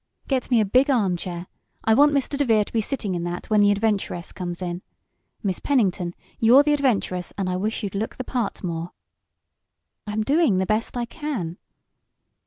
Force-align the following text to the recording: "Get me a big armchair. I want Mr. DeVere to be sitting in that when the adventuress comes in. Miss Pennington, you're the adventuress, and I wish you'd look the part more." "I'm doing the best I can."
"Get 0.27 0.49
me 0.49 0.59
a 0.59 0.65
big 0.65 0.89
armchair. 0.89 1.45
I 1.83 1.93
want 1.93 2.11
Mr. 2.11 2.35
DeVere 2.35 2.63
to 2.65 2.73
be 2.73 2.81
sitting 2.81 3.13
in 3.13 3.23
that 3.25 3.51
when 3.51 3.61
the 3.61 3.69
adventuress 3.69 4.31
comes 4.31 4.59
in. 4.59 4.81
Miss 5.43 5.59
Pennington, 5.59 6.15
you're 6.39 6.63
the 6.63 6.73
adventuress, 6.73 7.33
and 7.37 7.47
I 7.47 7.55
wish 7.55 7.83
you'd 7.83 7.93
look 7.93 8.15
the 8.15 8.23
part 8.23 8.63
more." 8.63 8.93
"I'm 10.07 10.23
doing 10.23 10.57
the 10.57 10.65
best 10.65 10.97
I 10.97 11.05
can." 11.05 11.59